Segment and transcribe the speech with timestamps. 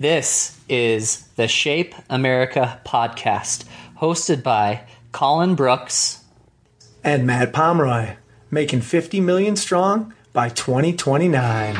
[0.00, 3.66] This is the Shape America podcast,
[3.98, 6.24] hosted by Colin Brooks
[7.04, 8.16] and Matt Pomeroy,
[8.50, 11.76] making 50 million strong by 2029.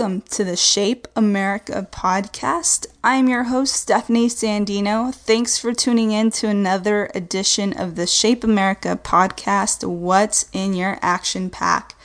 [0.00, 2.86] Welcome to the Shape America podcast.
[3.04, 5.14] I'm your host, Stephanie Sandino.
[5.14, 10.98] Thanks for tuning in to another edition of the Shape America podcast, What's in Your
[11.02, 11.96] Action Pack,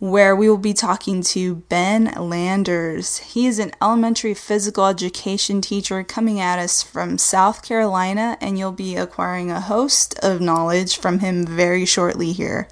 [0.00, 3.18] where we will be talking to Ben Landers.
[3.18, 8.72] He is an elementary physical education teacher coming at us from South Carolina, and you'll
[8.72, 12.66] be acquiring a host of knowledge from him very shortly here.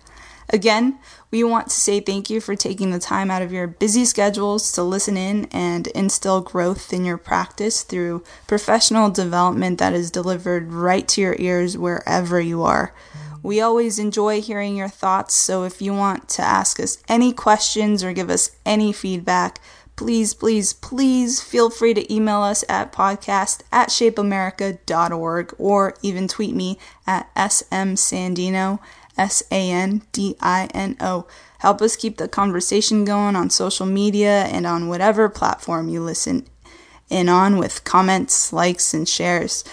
[0.49, 0.99] Again,
[1.31, 4.71] we want to say thank you for taking the time out of your busy schedules
[4.73, 10.73] to listen in and instill growth in your practice through professional development that is delivered
[10.73, 12.95] right to your ears wherever you are.
[13.43, 18.03] We always enjoy hearing your thoughts, so if you want to ask us any questions
[18.03, 19.61] or give us any feedback,
[19.95, 26.55] please, please, please feel free to email us at podcast at shapeamerica.org or even tweet
[26.55, 28.79] me at smsandino
[29.17, 31.27] S A N D I N O.
[31.61, 36.47] Help us keep the conversation going on social media and on whatever platform you listen
[37.09, 39.65] in on with comments, likes, and shares.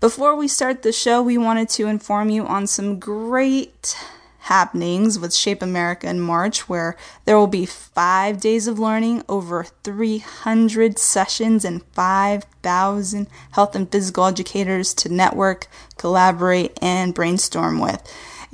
[0.00, 3.96] Before we start the show, we wanted to inform you on some great
[4.40, 9.64] happenings with Shape America in March, where there will be five days of learning, over
[9.84, 18.02] 300 sessions, and 5,000 health and physical educators to network, collaborate, and brainstorm with.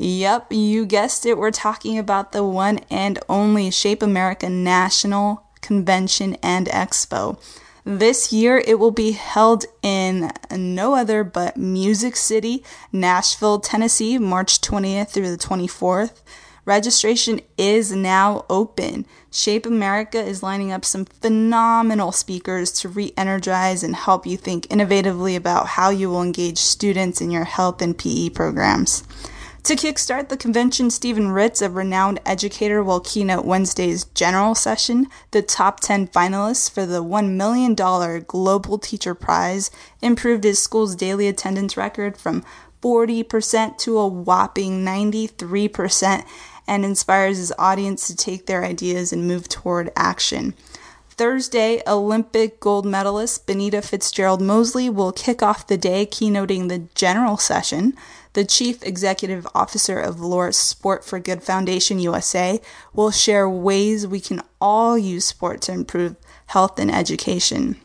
[0.00, 1.36] Yep, you guessed it.
[1.36, 7.42] We're talking about the one and only Shape America National Convention and Expo.
[7.84, 14.60] This year it will be held in no other but Music City, Nashville, Tennessee, March
[14.60, 16.22] 20th through the 24th.
[16.64, 19.04] Registration is now open.
[19.32, 24.68] Shape America is lining up some phenomenal speakers to re energize and help you think
[24.68, 29.02] innovatively about how you will engage students in your health and PE programs.
[29.68, 35.08] To kickstart the convention, Stephen Ritz, a renowned educator, will keynote Wednesday's general session.
[35.32, 39.70] The top 10 finalists for the $1 million Global Teacher Prize
[40.00, 42.46] improved his school's daily attendance record from
[42.80, 46.24] 40% to a whopping 93%
[46.66, 50.54] and inspires his audience to take their ideas and move toward action.
[51.10, 57.36] Thursday, Olympic gold medalist Benita Fitzgerald Mosley will kick off the day keynoting the general
[57.36, 57.94] session.
[58.38, 62.60] The Chief Executive Officer of Laureus Sport for Good Foundation USA
[62.94, 66.14] will share ways we can all use sport to improve
[66.46, 67.80] health and education.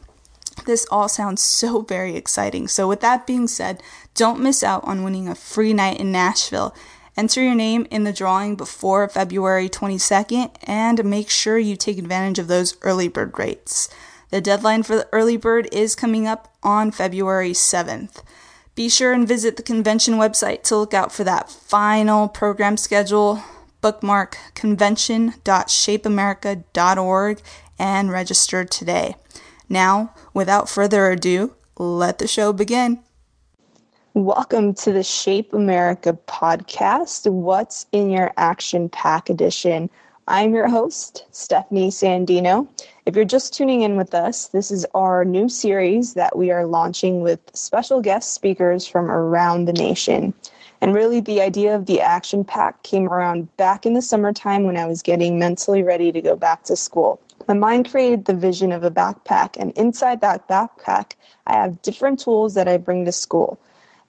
[0.68, 2.68] This all sounds so very exciting.
[2.68, 3.81] So, with that being said,
[4.14, 6.75] don't miss out on winning a free night in Nashville.
[7.18, 12.38] Enter your name in the drawing before February 22nd and make sure you take advantage
[12.38, 13.90] of those early bird rates.
[14.30, 18.22] The deadline for the early bird is coming up on February 7th.
[18.75, 23.44] Be sure and visit the convention website to look out for that final program schedule.
[23.81, 27.41] Bookmark convention.shapeamerica.org
[27.78, 29.16] and register today.
[29.69, 33.03] Now, without further ado, let the show begin.
[34.16, 37.31] Welcome to the Shape America podcast.
[37.31, 39.91] What's in your action pack edition?
[40.28, 42.66] I'm your host, Stephanie Sandino.
[43.06, 46.66] If you're just tuning in with us, this is our new series that we are
[46.66, 50.34] launching with special guest speakers from around the nation.
[50.79, 54.78] And really, the idea of the action pack came around back in the summertime when
[54.78, 57.19] I was getting mentally ready to go back to school.
[57.50, 61.16] My mind created the vision of a backpack, and inside that backpack,
[61.47, 63.59] I have different tools that I bring to school.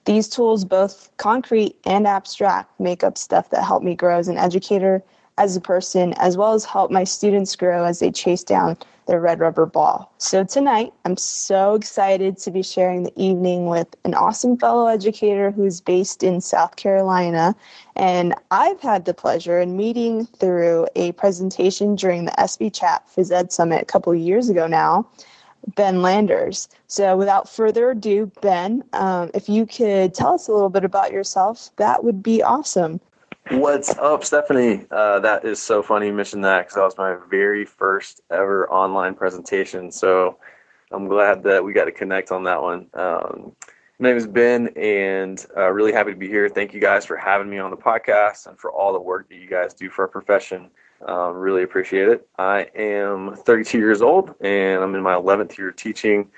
[0.05, 4.37] These tools, both concrete and abstract, make up stuff that help me grow as an
[4.37, 5.03] educator
[5.37, 8.77] as a person, as well as help my students grow as they chase down
[9.07, 10.11] their red rubber ball.
[10.17, 15.51] So tonight, I'm so excited to be sharing the evening with an awesome fellow educator
[15.51, 17.55] who's based in South Carolina.
[17.95, 23.31] And I've had the pleasure in meeting through a presentation during the SB Chat Phys
[23.31, 25.07] Ed Summit a couple years ago now.
[25.75, 26.69] Ben Landers.
[26.87, 31.11] So, without further ado, Ben, um, if you could tell us a little bit about
[31.11, 32.99] yourself, that would be awesome.
[33.51, 34.87] What's up, Stephanie?
[34.89, 38.67] Uh, that is so funny you mentioned that because that was my very first ever
[38.71, 39.91] online presentation.
[39.91, 40.39] So
[40.91, 42.87] I'm glad that we got to connect on that one.
[42.95, 43.55] Um,
[43.99, 46.49] My name is Ben, and uh, really happy to be here.
[46.49, 49.35] Thank you guys for having me on the podcast and for all the work that
[49.35, 50.71] you guys do for our profession.
[51.07, 52.27] Um, really appreciate it.
[52.39, 56.31] I am 32 years old, and I'm in my 11th year of teaching.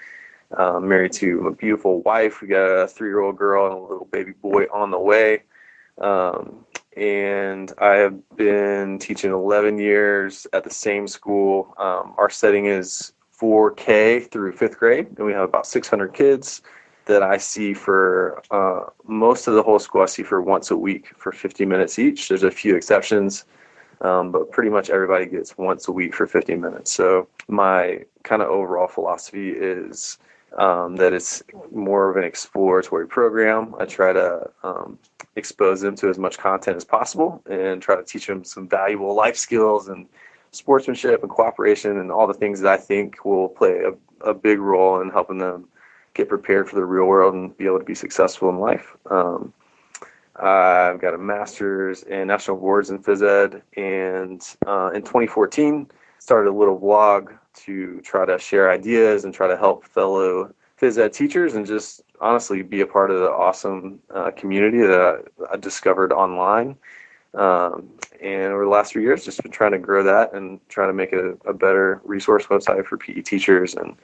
[0.58, 2.42] Um, married to a beautiful wife.
[2.42, 5.44] We got a three-year-old girl and a little baby boy on the way.
[6.00, 6.66] Um,
[6.98, 11.76] and I have been teaching 11 years at the same school.
[11.78, 16.64] Um, our setting is 4K through fifth grade, and we have about 600 kids
[17.06, 20.02] that I see for uh, most of the whole school.
[20.02, 22.28] I see for once a week for 50 minutes each.
[22.28, 23.46] There's a few exceptions,
[24.02, 26.92] um, but pretty much everybody gets once a week for 50 minutes.
[26.92, 30.18] So my kind of overall philosophy is
[30.58, 33.76] um, that it's more of an exploratory program.
[33.80, 34.98] I try to um,
[35.36, 39.14] expose them to as much content as possible and try to teach them some valuable
[39.14, 40.08] life skills and
[40.52, 44.60] sportsmanship and cooperation and all the things that I think will play a, a big
[44.60, 45.68] role in helping them
[46.14, 48.96] get prepared for the real world and be able to be successful in life.
[49.12, 49.54] Um,
[50.36, 55.90] I've got a master's in national awards in phys ed, and uh, in 2014
[56.20, 60.98] started a little blog to try to share ideas and try to help fellow phys
[60.98, 65.54] ed teachers and just honestly be a part of the awesome uh, community that I,
[65.54, 66.76] I, discovered online.
[67.34, 67.90] Um,
[68.22, 70.94] and over the last few years, just been trying to grow that and trying to
[70.94, 73.96] make it a, a better resource website for PE teachers and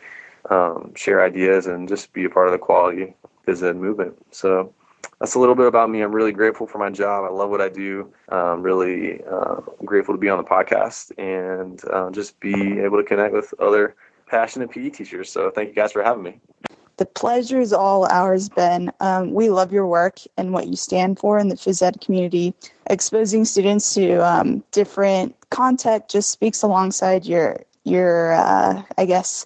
[0.49, 3.15] um, share ideas and just be a part of the quality
[3.47, 4.15] phys ed movement.
[4.31, 4.73] So
[5.19, 6.01] that's a little bit about me.
[6.01, 7.25] I'm really grateful for my job.
[7.25, 8.11] I love what I do.
[8.29, 13.03] I'm really uh, grateful to be on the podcast and uh, just be able to
[13.03, 13.95] connect with other
[14.27, 15.31] passionate PE teachers.
[15.31, 16.39] So thank you guys for having me.
[16.97, 18.91] The pleasure is all ours, Ben.
[18.99, 22.53] Um, we love your work and what you stand for in the phys ed community.
[22.87, 29.45] Exposing students to um, different content just speaks alongside your your uh, I guess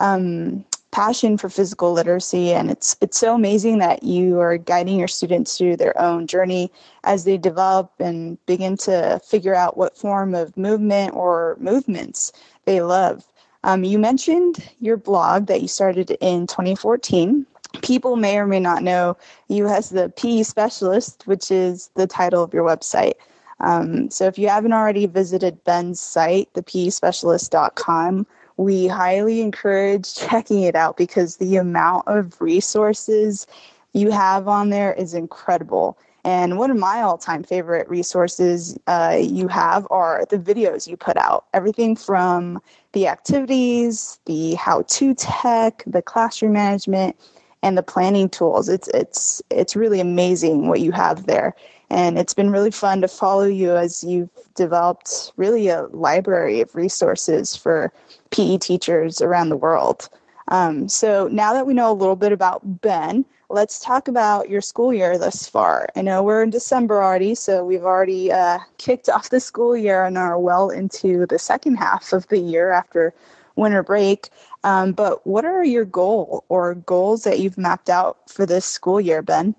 [0.00, 5.08] um, passion for physical literacy and it's it's so amazing that you are guiding your
[5.08, 6.70] students through their own journey
[7.02, 12.30] as they develop and begin to figure out what form of movement or movements
[12.64, 13.26] they love
[13.64, 17.44] um, you mentioned your blog that you started in 2014
[17.82, 19.16] people may or may not know
[19.48, 23.14] you as the PE specialist, which is the title of your website.
[23.58, 28.26] Um, so if you haven't already visited Ben's site, thepespecialist.com,
[28.56, 33.46] we highly encourage checking it out because the amount of resources
[33.92, 35.96] you have on there is incredible.
[36.24, 40.96] And one of my all time favorite resources uh, you have are the videos you
[40.96, 41.44] put out.
[41.52, 42.60] Everything from
[42.92, 47.14] the activities, the how to tech, the classroom management,
[47.62, 48.68] and the planning tools.
[48.68, 51.54] It's, it's, it's really amazing what you have there.
[51.94, 56.74] And it's been really fun to follow you as you've developed really a library of
[56.74, 57.92] resources for
[58.32, 60.08] PE teachers around the world.
[60.48, 64.60] Um, so now that we know a little bit about Ben, let's talk about your
[64.60, 65.88] school year thus far.
[65.94, 70.04] I know we're in December already, so we've already uh, kicked off the school year
[70.04, 73.14] and are well into the second half of the year after
[73.54, 74.30] winter break.
[74.64, 79.00] Um, but what are your goal or goals that you've mapped out for this school
[79.00, 79.54] year, Ben?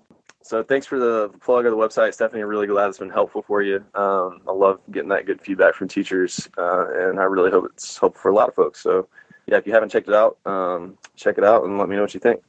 [0.46, 2.40] So thanks for the plug of the website, Stephanie.
[2.40, 3.84] I'm really glad it's been helpful for you.
[3.96, 7.98] Um, I love getting that good feedback from teachers, uh, and I really hope it's
[7.98, 8.80] helpful for a lot of folks.
[8.80, 9.08] So
[9.48, 12.02] yeah, if you haven't checked it out, um, check it out and let me know
[12.02, 12.42] what you think.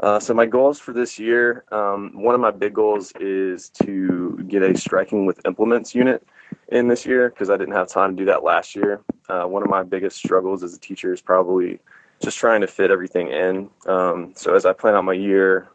[0.00, 4.44] Uh, so my goals for this year, um, one of my big goals is to
[4.48, 6.26] get a striking with implements unit
[6.72, 9.00] in this year because I didn't have time to do that last year.
[9.28, 11.78] Uh, one of my biggest struggles as a teacher is probably
[12.20, 13.70] just trying to fit everything in.
[13.86, 15.68] Um, so as I plan out my year,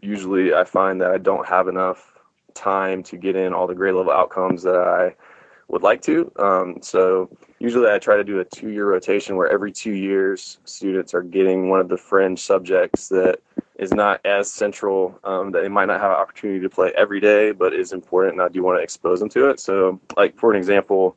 [0.00, 2.12] usually I find that I don't have enough
[2.54, 5.14] time to get in all the grade level outcomes that I
[5.68, 6.30] would like to.
[6.36, 10.58] Um, so usually I try to do a two year rotation where every two years
[10.64, 13.40] students are getting one of the fringe subjects that
[13.78, 17.20] is not as central um, that they might not have an opportunity to play every
[17.20, 18.34] day, but is important.
[18.34, 19.60] And I do want to expose them to it.
[19.60, 21.16] So like for an example,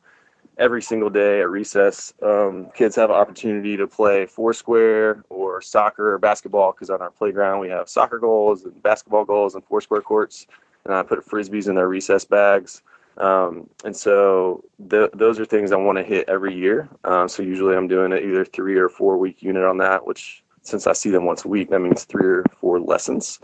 [0.58, 6.12] every single day at recess, um, kids have an opportunity to play foursquare or soccer
[6.14, 10.02] or basketball because on our playground we have soccer goals and basketball goals and foursquare
[10.02, 10.46] courts.
[10.84, 12.82] And I put frisbees in their recess bags.
[13.18, 16.88] Um, and so th- those are things I want to hit every year.
[17.04, 20.42] Uh, so usually I'm doing an either three or four week unit on that, which
[20.62, 23.40] since I see them once a week, that means three or four lessons.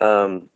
[0.00, 0.48] Um,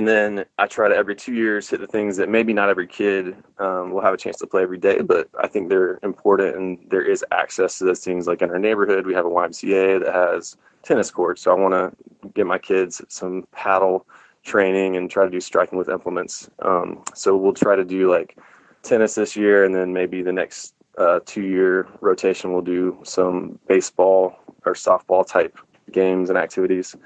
[0.00, 2.86] and then I try to every two years hit the things that maybe not every
[2.86, 6.56] kid um, will have a chance to play every day, but I think they're important
[6.56, 8.26] and there is access to those things.
[8.26, 11.74] Like in our neighborhood, we have a YMCA that has tennis courts, so I want
[11.74, 14.06] to get my kids some paddle
[14.42, 16.48] training and try to do striking with implements.
[16.60, 18.38] Um, so we'll try to do like
[18.82, 23.58] tennis this year, and then maybe the next uh, two year rotation we'll do some
[23.68, 25.58] baseball or softball type
[25.92, 26.96] games and activities.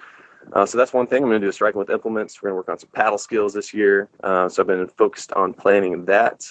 [0.52, 1.22] Uh, so that's one thing.
[1.22, 2.40] I'm going to do is striking with implements.
[2.40, 4.08] We're going to work on some paddle skills this year.
[4.22, 6.46] Uh, so I've been focused on planning that.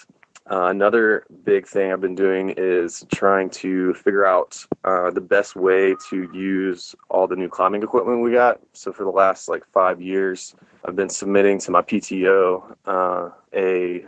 [0.51, 5.55] Uh, another big thing I've been doing is trying to figure out uh, the best
[5.55, 8.59] way to use all the new climbing equipment we got.
[8.73, 14.05] So for the last like five years, I've been submitting to my PTO uh, a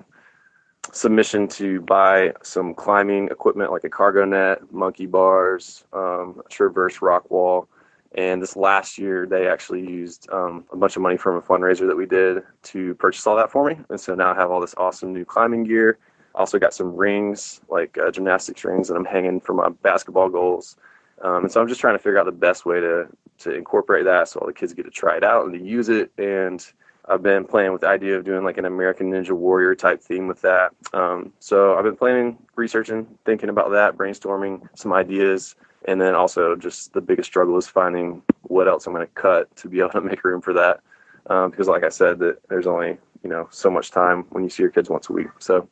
[0.91, 7.31] submission to buy some climbing equipment like a cargo net, monkey bars, um, traverse rock
[7.31, 7.67] wall.
[8.15, 11.85] And this last year, they actually used um, a bunch of money from a fundraiser
[11.87, 13.77] that we did to purchase all that for me.
[13.89, 15.99] And so now I have all this awesome new climbing gear
[16.35, 20.77] also got some rings, like uh, gymnastics rings, that I'm hanging for my basketball goals.
[21.21, 23.07] Um, and so I'm just trying to figure out the best way to
[23.37, 25.89] to incorporate that so all the kids get to try it out and to use
[25.89, 26.11] it.
[26.17, 26.65] And
[27.07, 30.27] I've been playing with the idea of doing like an American Ninja Warrior type theme
[30.27, 30.71] with that.
[30.93, 35.55] Um, so I've been planning, researching, thinking about that, brainstorming some ideas.
[35.87, 39.55] And then also just the biggest struggle is finding what else I'm going to cut
[39.57, 40.81] to be able to make room for that.
[41.27, 44.49] Um, because like I said, that there's only, you know, so much time when you
[44.49, 45.27] see your kids once a week.
[45.39, 45.67] So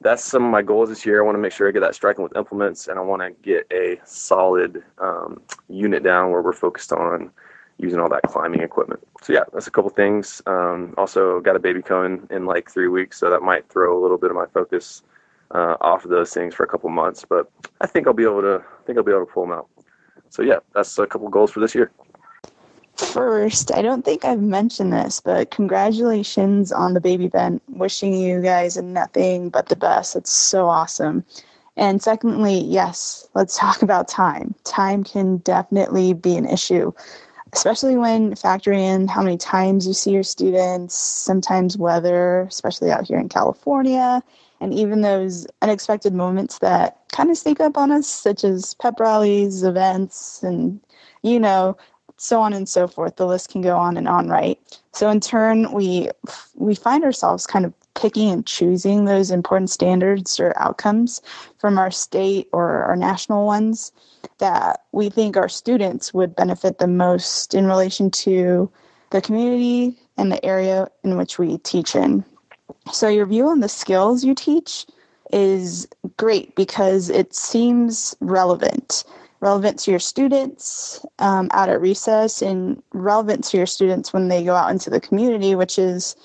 [0.00, 1.20] that's some of my goals this year.
[1.20, 3.30] I want to make sure I get that striking with implements, and I want to
[3.42, 7.30] get a solid um, unit down where we're focused on
[7.78, 9.00] using all that climbing equipment.
[9.22, 10.42] So yeah, that's a couple things.
[10.46, 14.00] Um, also got a baby coming in like three weeks, so that might throw a
[14.00, 15.02] little bit of my focus
[15.52, 17.24] uh, off of those things for a couple months.
[17.28, 17.50] But
[17.80, 18.56] I think I'll be able to.
[18.56, 19.68] I think I'll be able to pull them out.
[20.30, 21.90] So yeah, that's a couple goals for this year.
[22.96, 27.60] First, I don't think I've mentioned this, but congratulations on the baby Ben.
[27.68, 30.16] Wishing you guys nothing but the best.
[30.16, 31.24] It's so awesome.
[31.76, 34.52] And secondly, yes, let's talk about time.
[34.64, 36.92] Time can definitely be an issue,
[37.52, 43.06] especially when factoring in how many times you see your students, sometimes weather, especially out
[43.06, 44.20] here in California,
[44.60, 48.98] and even those unexpected moments that kind of sneak up on us, such as pep
[49.00, 50.80] rallies, events, and
[51.22, 51.76] you know,
[52.16, 53.16] so on and so forth.
[53.16, 54.58] The list can go on and on, right?
[54.92, 56.10] So in turn, we
[56.54, 61.20] we find ourselves kind of picking and choosing those important standards or outcomes
[61.58, 63.92] from our state or our national ones
[64.38, 68.70] that we think our students would benefit the most in relation to
[69.10, 72.24] the community and the area in which we teach in.
[72.92, 74.86] So your view on the skills you teach
[75.32, 79.04] is great because it seems relevant
[79.40, 84.44] relevant to your students um, out at recess and relevant to your students when they
[84.44, 86.16] go out into the community, which is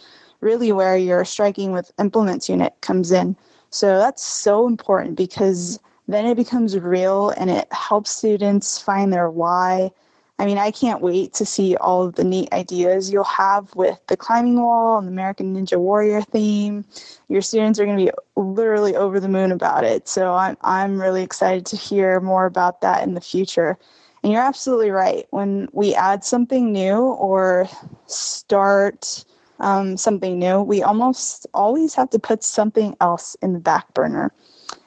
[0.41, 3.35] really where your striking with implements unit comes in.
[3.69, 9.29] So that's so important because then it becomes real and it helps students find their
[9.29, 9.91] why
[10.39, 13.99] I mean, I can't wait to see all of the neat ideas you'll have with
[14.07, 16.85] the climbing wall and the American Ninja Warrior theme.
[17.29, 20.07] Your students are going to be literally over the moon about it.
[20.07, 23.77] So I'm I'm really excited to hear more about that in the future.
[24.23, 25.27] And you're absolutely right.
[25.29, 27.69] When we add something new or
[28.07, 29.25] start
[29.59, 34.33] um, something new, we almost always have to put something else in the back burner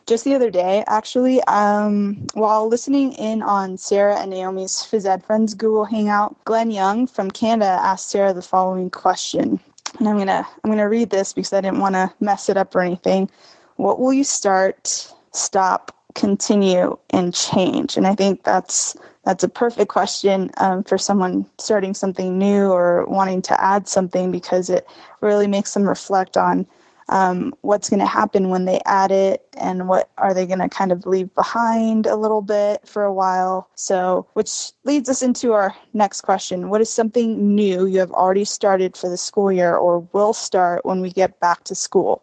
[0.06, 5.25] just the other day, actually, um, while listening in on Sarah and Naomi's Phys Ed
[5.25, 9.58] Friends Google Hangout, Glenn Young from Canada asked Sarah the following question.
[9.98, 12.75] And I'm gonna I'm gonna read this because I didn't want to mess it up
[12.75, 13.30] or anything.
[13.76, 17.96] What will you start, stop, continue, and change?
[17.96, 23.06] And I think that's that's a perfect question um, for someone starting something new or
[23.06, 24.86] wanting to add something because it
[25.20, 26.66] really makes them reflect on
[27.08, 30.68] um, what's going to happen when they add it and what are they going to
[30.68, 35.52] kind of leave behind a little bit for a while so which leads us into
[35.52, 39.76] our next question what is something new you have already started for the school year
[39.76, 42.22] or will start when we get back to school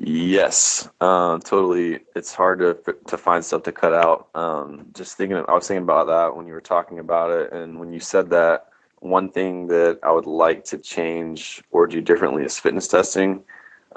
[0.00, 1.98] Yes, uh, totally.
[2.14, 4.28] It's hard to to find stuff to cut out.
[4.32, 7.80] Um, just thinking, I was thinking about that when you were talking about it, and
[7.80, 8.68] when you said that,
[9.00, 13.42] one thing that I would like to change or do differently is fitness testing.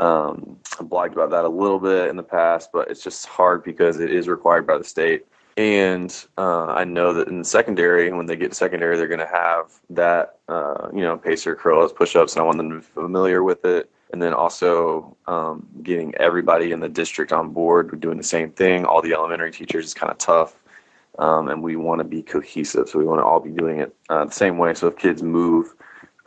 [0.01, 3.63] Um, I blogged about that a little bit in the past, but it's just hard
[3.63, 5.27] because it is required by the state.
[5.57, 9.27] And uh, I know that in the secondary, when they get secondary, they're going to
[9.27, 12.81] have that, uh, you know, pacer, curls, push ups, and I want them to be
[12.81, 13.91] familiar with it.
[14.11, 18.85] And then also um, getting everybody in the district on board doing the same thing.
[18.85, 20.55] All the elementary teachers is kind of tough.
[21.19, 22.89] Um, and we want to be cohesive.
[22.89, 24.73] So we want to all be doing it uh, the same way.
[24.73, 25.75] So if kids move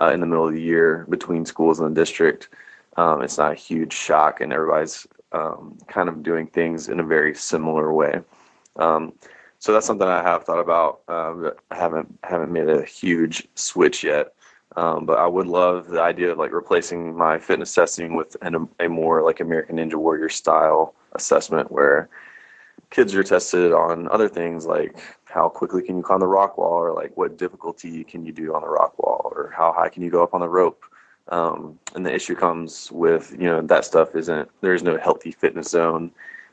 [0.01, 2.51] uh, in the middle of the year between schools in the district,
[2.97, 7.05] um, it's not a huge shock, and everybody's um, kind of doing things in a
[7.05, 8.21] very similar way.
[8.77, 9.13] Um,
[9.59, 11.01] so that's something I have thought about.
[11.09, 14.35] Uh, I haven't haven't made a huge switch yet,
[14.77, 18.69] um, but I would love the idea of like replacing my fitness testing with an,
[18.81, 22.09] a more like American Ninja Warrior style assessment, where
[22.91, 26.75] kids are tested on other things like how quickly can you climb the rock wall,
[26.75, 30.03] or like what difficulty can you do on the rock wall, or how high can
[30.03, 30.85] you go up on the rope.
[31.29, 35.71] Um, and the issue comes with you know that stuff isn't there's no healthy fitness
[35.71, 36.11] zone.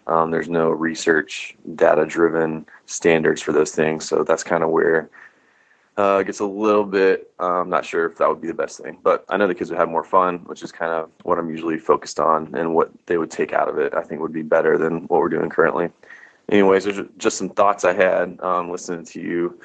[0.07, 4.07] Um, there's no research data driven standards for those things.
[4.07, 5.09] So that's kind of where
[5.97, 7.31] uh, it gets a little bit.
[7.39, 9.53] I'm um, not sure if that would be the best thing, but I know the
[9.53, 12.73] kids would have more fun, which is kind of what I'm usually focused on, and
[12.73, 13.93] what they would take out of it.
[13.93, 15.89] I think would be better than what we're doing currently.
[16.49, 19.59] Anyways, there's just some thoughts I had um, listening to you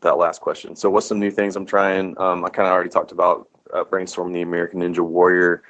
[0.00, 0.76] that last question.
[0.76, 2.18] So, what's some new things I'm trying?
[2.18, 5.62] Um, I kind of already talked about uh, the American Ninja Warrior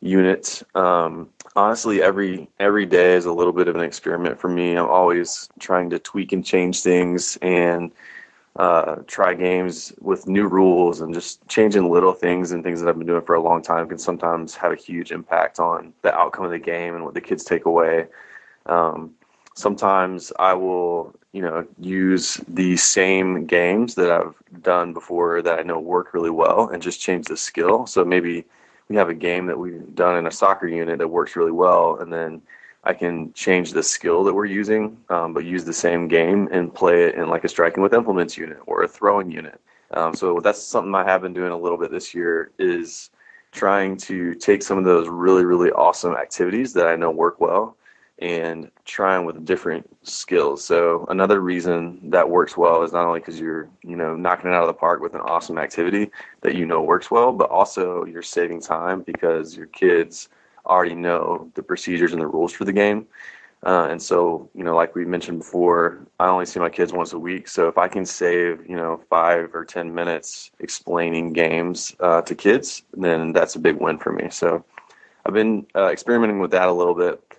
[0.00, 0.62] unit.
[0.74, 4.76] Um, honestly, every every day is a little bit of an experiment for me.
[4.76, 7.90] I'm always trying to tweak and change things and
[8.56, 12.98] uh, try games with new rules and just changing little things and things that I've
[12.98, 16.44] been doing for a long time can sometimes have a huge impact on the outcome
[16.44, 18.06] of the game and what the kids take away.
[18.66, 19.14] Um,
[19.54, 24.34] sometimes I will, you know, use the same games that I've
[24.64, 27.86] done before that I know work really well and just change the skill.
[27.86, 28.44] So maybe
[28.88, 31.98] we have a game that we've done in a soccer unit that works really well,
[32.00, 32.42] and then
[32.82, 36.74] I can change the skill that we're using, um, but use the same game and
[36.74, 39.60] play it in like a striking with implements unit or a throwing unit.
[39.92, 43.10] Um, so that's something I have been doing a little bit this year is
[43.52, 47.76] trying to take some of those really really awesome activities that I know work well
[48.20, 50.64] and trying with different skills.
[50.64, 54.54] So another reason that works well is not only because you're, you know, knocking it
[54.54, 56.10] out of the park with an awesome activity
[56.42, 60.28] that you know works well, but also you're saving time because your kids
[60.66, 63.06] already know the procedures and the rules for the game.
[63.64, 67.14] Uh, and so, you know, like we mentioned before, I only see my kids once
[67.14, 67.48] a week.
[67.48, 72.34] So if I can save, you know, five or 10 minutes explaining games uh, to
[72.34, 74.28] kids, then that's a big win for me.
[74.30, 74.62] So
[75.24, 77.33] I've been uh, experimenting with that a little bit.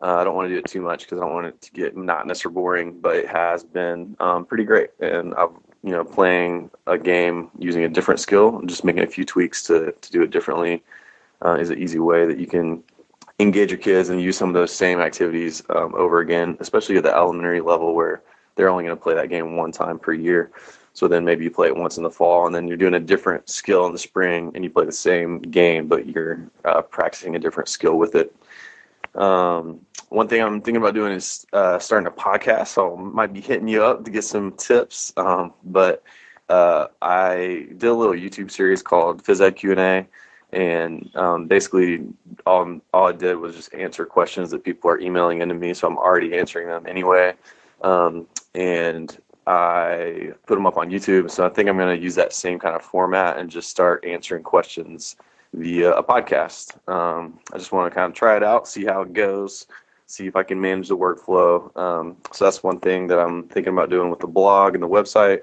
[0.00, 1.72] Uh, I don't want to do it too much because I don't want it to
[1.72, 4.90] get monotonous or boring, but it has been um, pretty great.
[5.00, 5.50] And I've,
[5.82, 9.92] you know, playing a game using a different skill, just making a few tweaks to,
[9.92, 10.82] to do it differently
[11.44, 12.82] uh, is an easy way that you can
[13.38, 17.04] engage your kids and use some of those same activities um, over again, especially at
[17.04, 18.22] the elementary level where
[18.54, 20.50] they're only going to play that game one time per year.
[20.92, 23.00] So then maybe you play it once in the fall, and then you're doing a
[23.00, 27.36] different skill in the spring, and you play the same game, but you're uh, practicing
[27.36, 28.34] a different skill with it.
[29.14, 32.68] Um, one thing I'm thinking about doing is uh, starting a podcast.
[32.68, 35.12] So I might be hitting you up to get some tips.
[35.16, 36.02] Um, but
[36.48, 40.06] uh, I did a little YouTube series called Phys Ed Q and A
[40.52, 42.06] and um, basically
[42.46, 45.86] all, all I did was just answer questions that people are emailing into me, so
[45.86, 47.34] I'm already answering them anyway.
[47.82, 49.16] Um, and
[49.46, 52.58] I put them up on YouTube, so I think I'm going to use that same
[52.58, 55.16] kind of format and just start answering questions
[55.52, 56.76] via a podcast.
[56.88, 59.66] Um, I just want to kind of try it out, see how it goes,
[60.08, 61.76] see if I can manage the workflow.
[61.76, 64.88] Um, so that's one thing that I'm thinking about doing with the blog and the
[64.88, 65.42] website.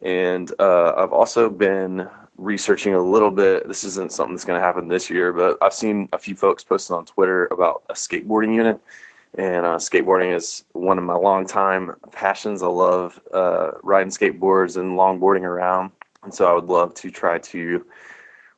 [0.00, 3.68] And uh, I've also been researching a little bit.
[3.68, 6.64] This isn't something that's going to happen this year, but I've seen a few folks
[6.64, 8.80] posting on Twitter about a skateboarding unit.
[9.36, 12.62] And uh, skateboarding is one of my long-time passions.
[12.62, 15.90] I love uh, riding skateboards and longboarding around.
[16.22, 17.84] And so I would love to try to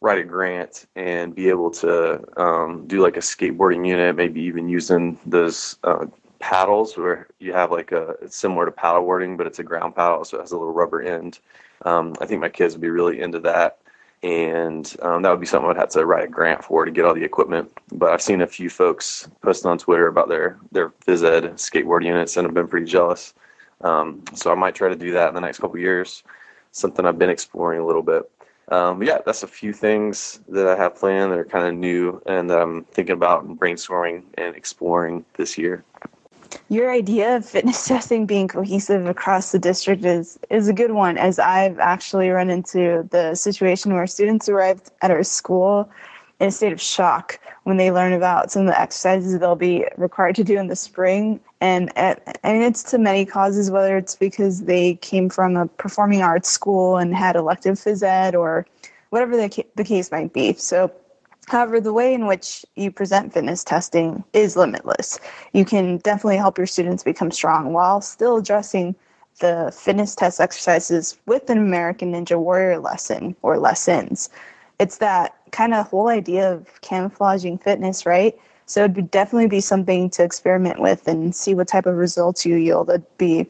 [0.01, 4.69] write a grant and be able to um, do like a skateboarding unit, maybe even
[4.69, 6.07] using those uh,
[6.39, 10.25] paddles where you have like a it's similar to paddleboarding, but it's a ground paddle,
[10.25, 11.39] so it has a little rubber end.
[11.85, 13.79] Um, I think my kids would be really into that,
[14.23, 17.05] and um, that would be something I'd have to write a grant for to get
[17.05, 17.71] all the equipment.
[17.93, 22.05] But I've seen a few folks posting on Twitter about their their phys ed skateboard
[22.05, 23.35] units, and I've been pretty jealous.
[23.83, 26.23] Um, so I might try to do that in the next couple years.
[26.73, 28.31] Something I've been exploring a little bit.
[28.69, 32.21] Um, yeah, that's a few things that I have planned that are kind of new
[32.27, 35.85] and that I'm thinking about and brainstorming and exploring this year.
[36.69, 41.17] Your idea of fitness testing being cohesive across the district is is a good one
[41.17, 45.89] as I've actually run into the situation where students arrived at our school
[46.41, 49.85] in a state of shock when they learn about some of the exercises they'll be
[49.97, 54.15] required to do in the spring and at, and it's to many causes whether it's
[54.15, 58.65] because they came from a performing arts school and had elective phys ed or
[59.11, 60.93] whatever the, the case might be so
[61.49, 65.21] However, the way in which you present fitness testing is limitless.
[65.53, 68.97] You can definitely help your students become strong while still addressing
[69.39, 74.29] the fitness test exercises with an American Ninja Warrior lesson or lessons.
[74.81, 78.39] It's that kind of whole idea of camouflaging fitness, right?
[78.67, 82.57] So it'd definitely be something to experiment with and see what type of results you
[82.57, 82.91] yield.
[82.91, 83.47] I'd be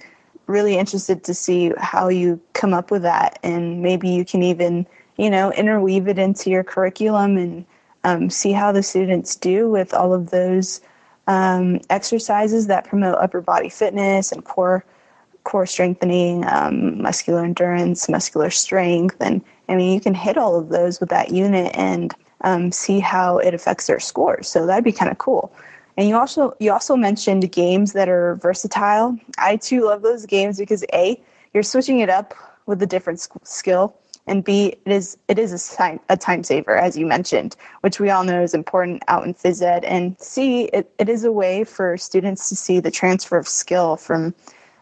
[0.46, 4.86] really interested to see how you come up with that, and maybe you can even,
[5.16, 7.64] you know, interweave it into your curriculum and
[8.04, 10.80] um, see how the students do with all of those
[11.26, 14.84] um, exercises that promote upper body fitness and core
[15.46, 20.68] core strengthening, um, muscular endurance, muscular strength, and I mean you can hit all of
[20.68, 24.48] those with that unit and um, see how it affects their scores.
[24.48, 25.52] So that'd be kind of cool.
[25.96, 29.16] And you also you also mentioned games that are versatile.
[29.38, 31.18] I too love those games because a
[31.54, 32.34] you're switching it up
[32.66, 33.94] with a different skill
[34.26, 38.00] and B, it is it is a time a time saver, as you mentioned, which
[38.00, 39.84] we all know is important out in phys ed.
[39.84, 43.96] And C, it, it is a way for students to see the transfer of skill
[43.96, 44.34] from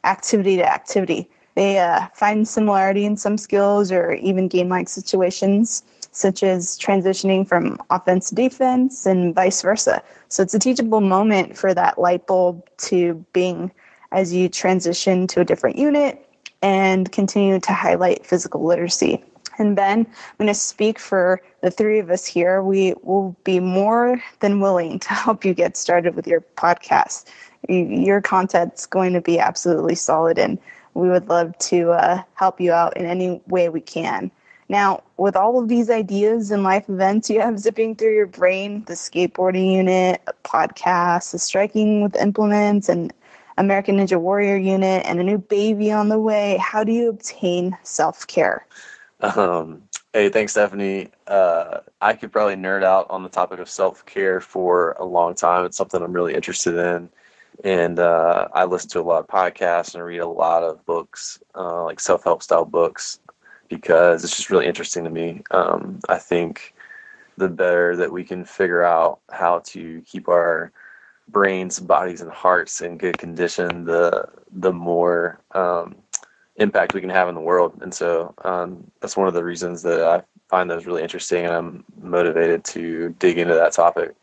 [0.04, 1.28] activity to activity.
[1.54, 7.78] They uh, find similarity in some skills or even game-like situations, such as transitioning from
[7.90, 10.02] offense to defense and vice versa.
[10.28, 13.70] So it's a teachable moment for that light bulb to being
[14.12, 16.28] as you transition to a different unit
[16.62, 19.22] and continue to highlight physical literacy.
[19.58, 22.62] And Ben, I'm going to speak for the three of us here.
[22.62, 27.26] We will be more than willing to help you get started with your podcast.
[27.68, 30.58] Your content's going to be absolutely solid, and
[30.94, 34.30] we would love to uh, help you out in any way we can.
[34.68, 38.84] Now, with all of these ideas and life events you have zipping through your brain
[38.86, 43.12] the skateboarding unit, a podcast, the striking with implements, and
[43.56, 47.76] American Ninja Warrior unit, and a new baby on the way how do you obtain
[47.82, 48.66] self care?
[49.20, 51.10] Um, hey, thanks, Stephanie.
[51.26, 55.34] Uh, I could probably nerd out on the topic of self care for a long
[55.34, 55.64] time.
[55.64, 57.08] It's something I'm really interested in.
[57.62, 61.40] And uh, I listen to a lot of podcasts and read a lot of books,
[61.54, 63.20] uh, like self help style books,
[63.68, 65.42] because it's just really interesting to me.
[65.50, 66.74] Um, I think
[67.36, 70.72] the better that we can figure out how to keep our
[71.28, 75.96] brains, bodies, and hearts in good condition, the the more um,
[76.56, 77.78] impact we can have in the world.
[77.82, 81.54] And so um, that's one of the reasons that I find those really interesting, and
[81.54, 84.14] I'm motivated to dig into that topic.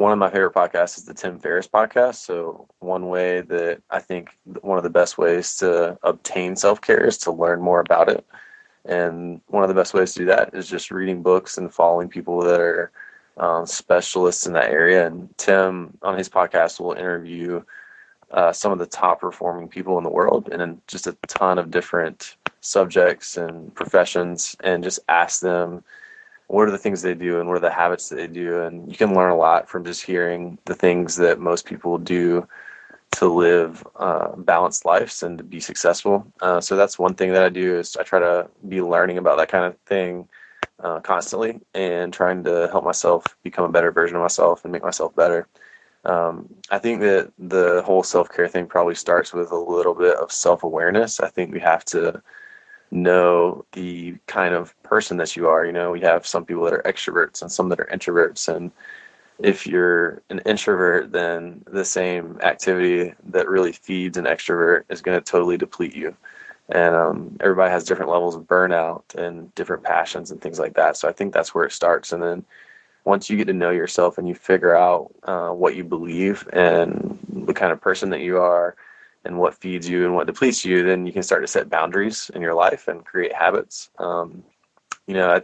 [0.00, 2.14] One of my favorite podcasts is the Tim Ferriss podcast.
[2.14, 7.06] So one way that I think one of the best ways to obtain self care
[7.06, 8.24] is to learn more about it.
[8.86, 12.08] And one of the best ways to do that is just reading books and following
[12.08, 12.90] people that are
[13.36, 15.06] um, specialists in that area.
[15.06, 17.62] And Tim on his podcast will interview
[18.30, 21.70] uh, some of the top performing people in the world and just a ton of
[21.70, 25.84] different subjects and professions and just ask them
[26.50, 28.62] what are the things they do and what are the habits that they do?
[28.62, 32.46] And you can learn a lot from just hearing the things that most people do
[33.12, 36.26] to live uh, balanced lives and to be successful.
[36.40, 39.36] Uh, so that's one thing that i do is i try to be learning about
[39.38, 40.28] that kind of thing
[40.82, 44.82] uh, constantly and trying to help myself become a better version of myself and make
[44.82, 45.46] myself better.
[46.04, 50.16] Um, I think that the whole self care thing probably starts with a little bit
[50.16, 51.20] of self awareness.
[51.20, 52.22] I think we have to
[52.90, 55.64] know the kind of person that you are.
[55.64, 58.54] You know, we have some people that are extroverts and some that are introverts.
[58.54, 58.70] And
[59.38, 65.18] if you're an introvert, then the same activity that really feeds an extrovert is going
[65.18, 66.16] to totally deplete you.
[66.68, 70.96] And um, everybody has different levels of burnout and different passions and things like that.
[70.96, 72.12] So I think that's where it starts.
[72.12, 72.44] And then
[73.04, 77.18] once you get to know yourself and you figure out uh, what you believe and
[77.46, 78.76] the kind of person that you are
[79.24, 82.30] and what feeds you and what depletes you, then you can start to set boundaries
[82.34, 83.90] in your life and create habits.
[83.98, 84.42] Um,
[85.06, 85.40] you know,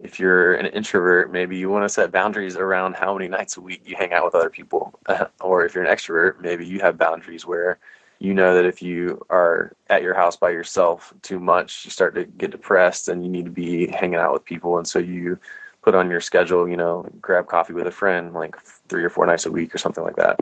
[0.00, 3.60] if you're an introvert, maybe you want to set boundaries around how many nights a
[3.60, 4.98] week you hang out with other people.
[5.40, 7.78] or if you're an extrovert, maybe you have boundaries where
[8.18, 12.14] you know that if you are at your house by yourself too much, you start
[12.14, 14.78] to get depressed and you need to be hanging out with people.
[14.78, 15.38] And so you
[15.82, 18.56] put on your schedule, you know, grab coffee with a friend like
[18.88, 20.40] three or four nights a week or something like that.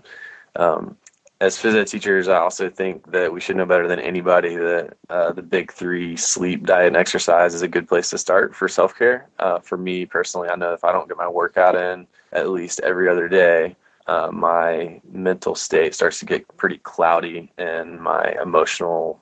[0.57, 0.97] Um,
[1.41, 4.95] as phys ed teachers, I also think that we should know better than anybody that
[5.09, 8.69] uh, the big three sleep, diet, and exercise is a good place to start for
[8.69, 9.29] self care.
[9.39, 12.81] Uh, for me personally, I know if I don't get my workout in at least
[12.81, 13.75] every other day,
[14.07, 19.21] uh, my mental state starts to get pretty cloudy and my emotional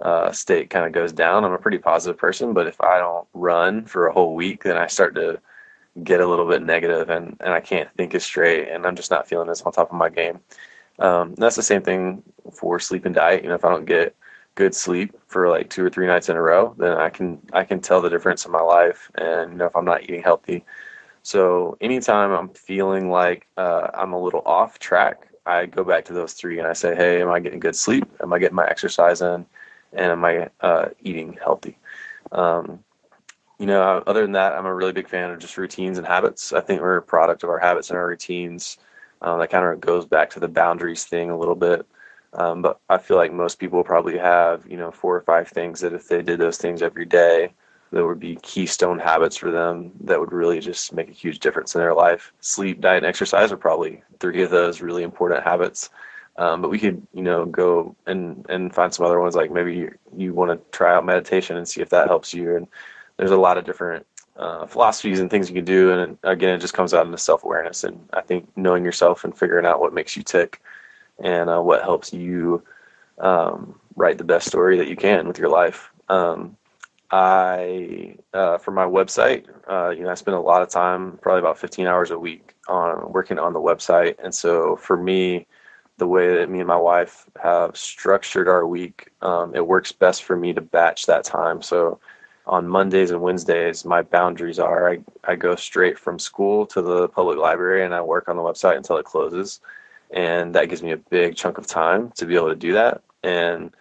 [0.00, 1.44] uh, state kind of goes down.
[1.44, 4.78] I'm a pretty positive person, but if I don't run for a whole week, then
[4.78, 5.40] I start to
[6.04, 9.10] get a little bit negative and, and I can't think as straight and I'm just
[9.10, 10.40] not feeling as on top of my game.
[11.00, 13.42] Um, that's the same thing for sleep and diet.
[13.42, 14.14] You know, if I don't get
[14.54, 17.64] good sleep for like two or three nights in a row, then I can I
[17.64, 19.10] can tell the difference in my life.
[19.16, 20.64] And you know, if I'm not eating healthy,
[21.22, 26.12] so anytime I'm feeling like uh, I'm a little off track, I go back to
[26.12, 28.04] those three and I say, Hey, am I getting good sleep?
[28.22, 29.46] Am I getting my exercise in?
[29.92, 31.78] And am I uh, eating healthy?
[32.32, 32.84] Um,
[33.58, 36.52] you know, other than that, I'm a really big fan of just routines and habits.
[36.52, 38.78] I think we're a product of our habits and our routines.
[39.22, 41.86] Um, that kind of goes back to the boundaries thing a little bit.
[42.32, 45.80] Um, but I feel like most people probably have, you know, four or five things
[45.80, 47.52] that if they did those things every day,
[47.92, 51.74] that would be keystone habits for them that would really just make a huge difference
[51.74, 52.32] in their life.
[52.40, 55.90] Sleep, diet, and exercise are probably three of those really important habits.
[56.36, 59.34] Um, but we could, you know, go and and find some other ones.
[59.34, 62.56] Like maybe you, you want to try out meditation and see if that helps you.
[62.56, 62.68] And
[63.16, 64.06] there's a lot of different
[64.40, 65.92] uh, philosophies and things you can do.
[65.92, 67.84] And again, it just comes out into self awareness.
[67.84, 70.60] And I think knowing yourself and figuring out what makes you tick
[71.22, 72.62] and uh, what helps you
[73.18, 75.92] um, write the best story that you can with your life.
[76.08, 76.56] Um,
[77.10, 81.40] I, uh, for my website, uh, you know, I spend a lot of time, probably
[81.40, 84.14] about 15 hours a week, on working on the website.
[84.22, 85.46] And so for me,
[85.98, 90.22] the way that me and my wife have structured our week, um, it works best
[90.22, 91.60] for me to batch that time.
[91.60, 92.00] So
[92.50, 97.08] on Mondays and Wednesdays, my boundaries are I, I go straight from school to the
[97.08, 99.60] public library and I work on the website until it closes.
[100.10, 103.02] And that gives me a big chunk of time to be able to do that.
[103.22, 103.72] And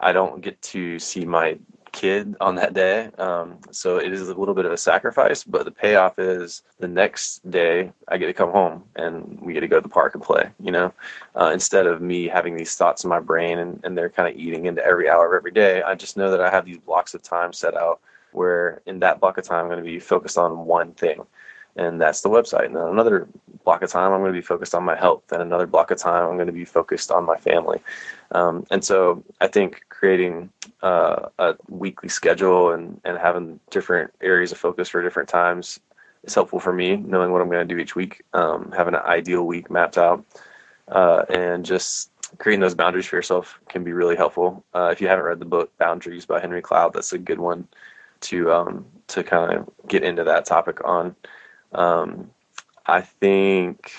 [0.00, 1.56] I don't get to see my
[1.92, 3.10] kid on that day.
[3.16, 6.88] Um, so it is a little bit of a sacrifice, but the payoff is the
[6.88, 10.14] next day I get to come home and we get to go to the park
[10.14, 10.92] and play, you know,
[11.40, 14.38] uh, instead of me having these thoughts in my brain and, and they're kind of
[14.38, 15.80] eating into every hour of every day.
[15.82, 18.00] I just know that I have these blocks of time set out
[18.36, 21.26] where in that block of time I'm going to be focused on one thing
[21.76, 22.66] and that's the website.
[22.66, 23.28] And then another
[23.64, 25.98] block of time, I'm going to be focused on my health, and another block of
[25.98, 27.80] time, I'm going to be focused on my family.
[28.32, 30.50] Um, and so I think creating
[30.82, 35.80] uh, a weekly schedule and, and having different areas of focus for different times
[36.24, 39.00] is helpful for me, knowing what I'm going to do each week, um, having an
[39.00, 40.24] ideal week mapped out,
[40.88, 44.64] uh, and just creating those boundaries for yourself can be really helpful.
[44.74, 47.68] Uh, if you haven't read the book Boundaries by Henry Cloud, that's a good one
[48.28, 51.14] to um, to kind of get into that topic on.
[51.72, 52.30] Um,
[52.86, 53.92] I think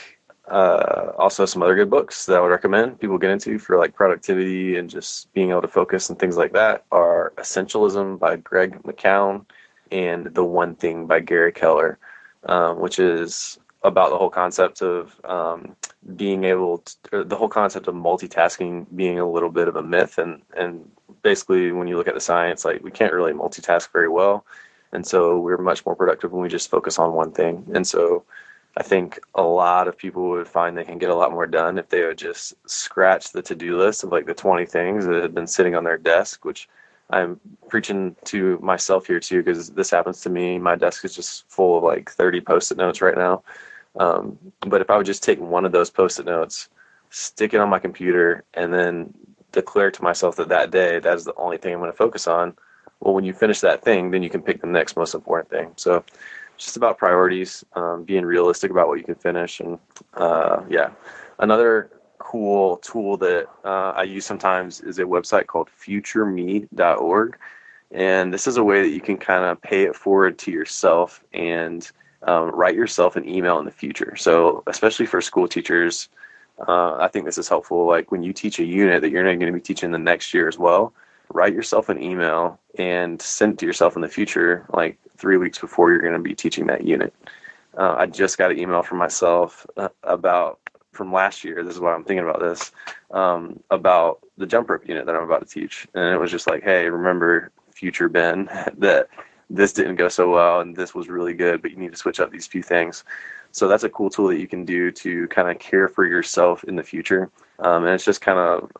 [0.47, 3.93] uh, also some other good books that I would recommend people get into for like
[3.93, 8.81] productivity and just being able to focus and things like that are Essentialism by Greg
[8.83, 9.45] McKeown
[9.91, 11.99] and The One Thing by Gary Keller,
[12.45, 15.75] um, which is about the whole concept of um,
[16.15, 20.17] being able to, the whole concept of multitasking being a little bit of a myth
[20.17, 20.89] and and
[21.21, 24.45] basically when you look at the science like we can't really multitask very well
[24.91, 27.65] and so we're much more productive when we just focus on one thing.
[27.73, 28.23] And so
[28.77, 31.77] I think a lot of people would find they can get a lot more done
[31.77, 35.21] if they would just scratch the to do list of like the 20 things that
[35.21, 36.69] had been sitting on their desk, which
[37.09, 37.39] I'm
[37.69, 40.59] preaching to myself here too, because this happens to me.
[40.59, 43.43] My desk is just full of like 30 post it notes right now.
[43.99, 46.69] Um, but if I would just take one of those post it notes,
[47.09, 49.13] stick it on my computer, and then
[49.51, 52.27] declare to myself that that day, that is the only thing I'm going to focus
[52.27, 52.55] on,
[52.99, 55.71] well, when you finish that thing, then you can pick the next most important thing.
[55.75, 56.03] So
[56.57, 59.59] just about priorities, um, being realistic about what you can finish.
[59.59, 59.77] And
[60.15, 60.89] uh, yeah,
[61.39, 61.89] another
[62.27, 67.37] cool tool that uh, I use sometimes is a website called futureme.org.
[67.91, 71.23] And this is a way that you can kind of pay it forward to yourself
[71.31, 71.89] and
[72.23, 74.17] um, write yourself an email in the future.
[74.17, 76.09] So, especially for school teachers,
[76.67, 77.87] uh, I think this is helpful.
[77.87, 80.33] Like when you teach a unit that you're not going to be teaching the next
[80.33, 80.91] year as well,
[81.31, 85.59] write yourself an email and send it to yourself in the future, like three weeks
[85.59, 87.13] before you're going to be teaching that unit.
[87.77, 90.59] Uh, I just got an email from myself uh, about
[90.97, 91.63] from last year.
[91.63, 92.71] This is why I'm thinking about this
[93.11, 96.47] um, about the jump rope unit that I'm about to teach, and it was just
[96.47, 98.45] like, hey, remember, future Ben,
[98.77, 99.07] that
[99.49, 102.19] this didn't go so well and this was really good, but you need to switch
[102.19, 103.03] up these few things.
[103.51, 106.63] So that's a cool tool that you can do to kind of care for yourself
[106.65, 107.29] in the future.
[107.59, 108.71] Um, and it's just kind of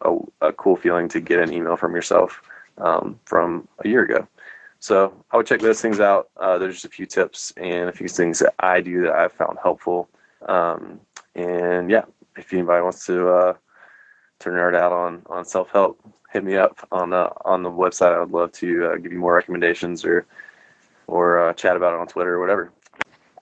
[0.42, 2.42] a, a, cool feeling to get an email from yourself
[2.78, 4.28] um, from a year ago.
[4.80, 6.30] So I would check those things out.
[6.38, 9.32] Uh, there's just a few tips and a few things that I do that I've
[9.32, 10.10] found helpful.
[10.48, 11.00] Um,
[11.38, 12.04] and yeah,
[12.36, 13.54] if anybody wants to uh,
[14.40, 16.00] to nerd out on on self help,
[16.32, 18.14] hit me up on the on the website.
[18.14, 20.26] I would love to uh, give you more recommendations or
[21.06, 22.72] or uh, chat about it on Twitter or whatever.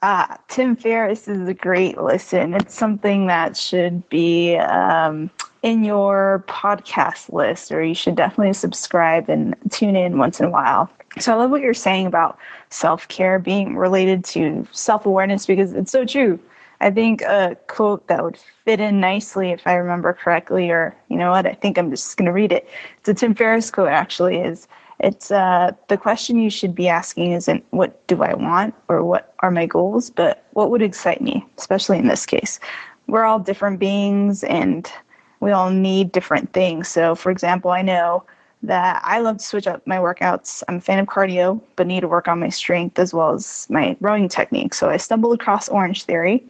[0.02, 2.54] Ah, Tim Ferriss is a great listen.
[2.54, 5.32] It's something that should be um,
[5.64, 10.50] in your podcast list, or you should definitely subscribe and tune in once in a
[10.52, 10.92] while.
[11.18, 12.38] So I love what you're saying about
[12.70, 16.40] self care being related to self awareness because it's so true.
[16.82, 21.18] I think a quote that would fit in nicely, if I remember correctly, or you
[21.18, 22.68] know what, I think I'm just going to read it.
[23.00, 24.68] It's a Tim Ferriss quote, actually, is
[25.00, 29.34] it's uh, the question you should be asking isn't what do I want or what
[29.40, 32.60] are my goals, but what would excite me, especially in this case.
[33.08, 34.90] We're all different beings and
[35.42, 36.88] we all need different things.
[36.88, 38.24] So, for example, I know
[38.68, 40.64] that I love to switch up my workouts.
[40.68, 43.68] I'm a fan of cardio, but need to work on my strength as well as
[43.70, 44.74] my rowing technique.
[44.74, 46.44] So, I stumbled across Orange Theory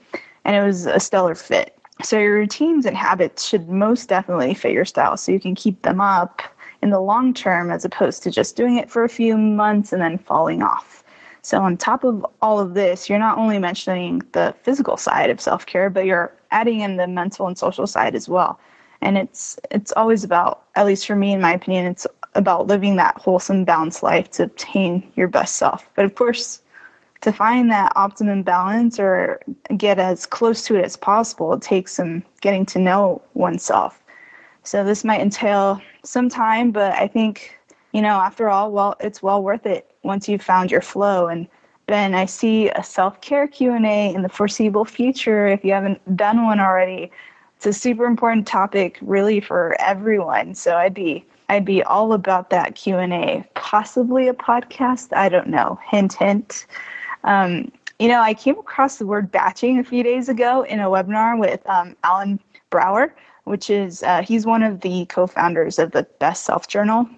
[0.43, 1.77] and it was a stellar fit.
[2.03, 5.81] So, your routines and habits should most definitely fit your style so you can keep
[5.81, 6.41] them up
[6.81, 10.01] in the long term as opposed to just doing it for a few months and
[10.01, 11.03] then falling off.
[11.41, 15.39] So, on top of all of this, you're not only mentioning the physical side of
[15.39, 18.59] self care, but you're adding in the mental and social side as well.
[19.01, 22.97] And it's it's always about at least for me in my opinion it's about living
[22.97, 25.89] that wholesome balanced life to obtain your best self.
[25.95, 26.61] But of course
[27.21, 29.39] to find that optimum balance or
[29.77, 34.03] get as close to it as possible it takes some getting to know oneself.
[34.63, 37.57] So this might entail some time but i think
[37.93, 41.27] you know after all well it's well worth it once you've found your flow.
[41.27, 41.47] And
[41.87, 46.59] ben i see a self-care q&a in the foreseeable future if you haven't done one
[46.59, 47.11] already
[47.65, 50.53] it's a super important topic really for everyone.
[50.53, 55.11] So i'd be i'd be all about that q&a possibly a podcast?
[55.13, 55.79] I don't know.
[55.89, 56.67] Hint hint.
[57.23, 60.89] Um, you know i came across the word batching a few days ago in a
[60.89, 66.03] webinar with um, Allen Brouwer which is uh, he's one of the co-founders of the
[66.19, 67.09] best self journal.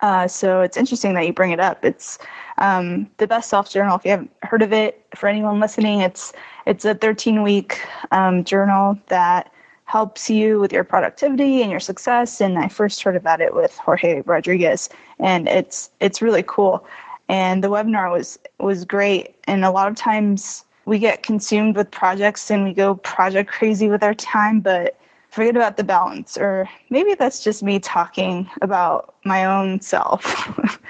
[0.00, 1.84] Uh, so it's interesting that you bring it up.
[1.84, 2.18] It's
[2.58, 6.32] um, the best self journal if you haven't heard of it for anyone listening it's
[6.66, 7.80] it's a 13 week
[8.12, 9.50] um, journal that
[9.90, 12.40] helps you with your productivity and your success.
[12.40, 16.86] And I first heard about it with Jorge Rodriguez, and it's it's really cool.
[17.28, 19.34] And the webinar was was great.
[19.44, 23.88] And a lot of times we get consumed with projects and we go project crazy
[23.88, 24.96] with our time, but
[25.30, 26.36] forget about the balance.
[26.36, 30.22] Or maybe that's just me talking about my own self.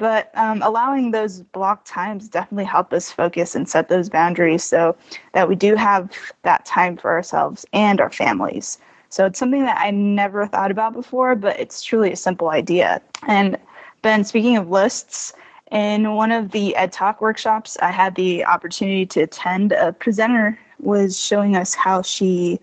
[0.00, 4.96] but um, allowing those block times definitely help us focus and set those boundaries so
[5.34, 6.10] that we do have
[6.42, 8.78] that time for ourselves and our families.
[9.10, 13.02] So it's something that i never thought about before but it's truly a simple idea.
[13.28, 13.58] And
[14.00, 15.34] ben speaking of lists
[15.70, 19.72] in one of the ed talk workshops i had the opportunity to attend.
[19.72, 22.58] A presenter was showing us how she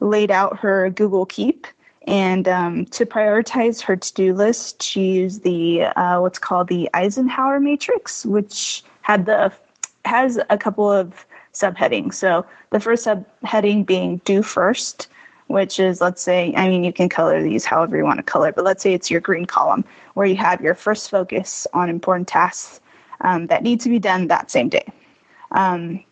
[0.00, 1.68] laid out her google keep
[2.06, 7.60] and um, to prioritize her to-do list, she used the uh, what's called the Eisenhower
[7.60, 9.52] matrix, which had the
[10.04, 12.14] has a couple of subheadings.
[12.14, 15.08] So the first subheading being do first,
[15.46, 18.52] which is let's say I mean you can color these however you want to color,
[18.52, 19.84] but let's say it's your green column
[20.14, 22.80] where you have your first focus on important tasks
[23.20, 24.86] um, that need to be done that same day.
[25.52, 26.02] Um,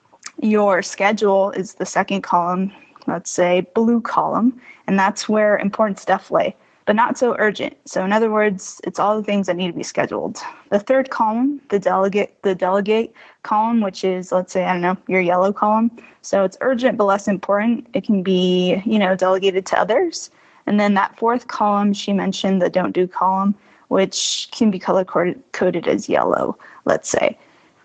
[0.41, 2.73] your schedule is the second column,
[3.11, 6.55] let's say blue column, and that's where important stuff lay,
[6.87, 7.77] but not so urgent.
[7.85, 10.39] So in other words, it's all the things that need to be scheduled.
[10.71, 14.97] The third column, the delegate, the delegate column, which is let's say I don't know
[15.09, 15.91] your yellow column.
[16.23, 17.87] So it's urgent but less important.
[17.95, 20.31] It can be you know delegated to others.
[20.67, 23.55] And then that fourth column, she mentioned the don't do column,
[23.89, 27.37] which can be color coded as yellow, let's say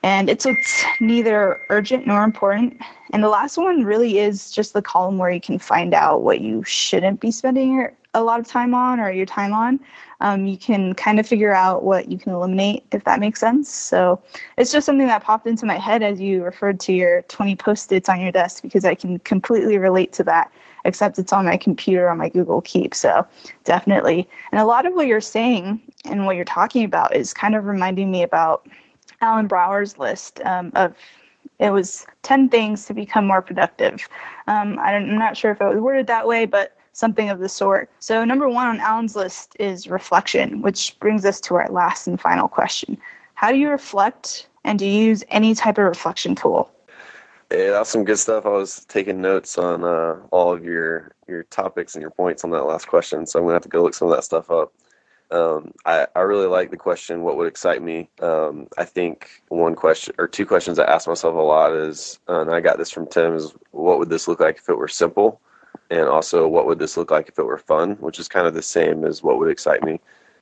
[0.05, 2.79] and it's it's neither urgent nor important.
[3.11, 6.41] And the last one really is just the column where you can find out what
[6.41, 9.79] you shouldn't be spending your, a lot of time on or your time on.
[10.21, 13.67] Um, you can kind of figure out what you can eliminate if that makes sense.
[13.73, 14.21] So
[14.59, 18.07] it's just something that popped into my head as you referred to your 20 post-its
[18.07, 20.51] on your desk because I can completely relate to that
[20.85, 22.93] except it's on my computer on my Google Keep.
[22.93, 23.25] So
[23.63, 24.29] definitely.
[24.51, 27.65] And a lot of what you're saying and what you're talking about is kind of
[27.65, 28.67] reminding me about
[29.21, 30.95] Allen Brouwer's list um, of
[31.59, 34.07] it was 10 things to become more productive.
[34.47, 37.89] Um, I'm not sure if it was worded that way, but something of the sort.
[37.99, 42.19] So, number one on Allen's list is reflection, which brings us to our last and
[42.19, 42.97] final question.
[43.35, 46.71] How do you reflect, and do you use any type of reflection tool?
[47.51, 48.45] Yeah, that's some good stuff.
[48.45, 52.51] I was taking notes on uh, all of your your topics and your points on
[52.51, 54.73] that last question, so I'm gonna have to go look some of that stuff up.
[55.35, 58.09] Um, I, I really like the question, what would excite me?
[58.21, 62.49] Um, I think one question or two questions I ask myself a lot is, and
[62.49, 65.41] I got this from Tim, is what would this look like if it were simple?
[65.89, 67.97] And also, what would this look like if it were fun?
[67.99, 69.99] Which is kind of the same as what would excite me.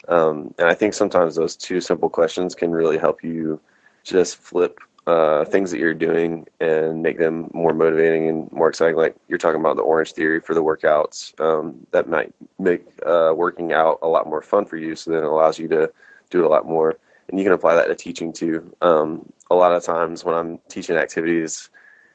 [0.10, 3.60] Um, and I think sometimes those two simple questions can really help you
[4.04, 8.96] just flip uh, things that you're doing and make them more motivating and more exciting.
[8.96, 13.34] Like you're talking about the orange theory for the workouts, um, that might make uh,
[13.36, 14.96] working out a lot more fun for you.
[14.96, 15.92] So then it allows you to
[16.30, 16.98] do it a lot more.
[17.30, 18.74] And you can apply that to teaching too.
[18.82, 21.70] Um, a lot of times when I'm teaching activities